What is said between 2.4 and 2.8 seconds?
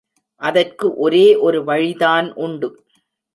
உண்டு.